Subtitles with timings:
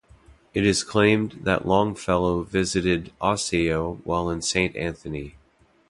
[0.55, 5.35] It is claimed that Longfellow visited Osseo while in Saint Anthony.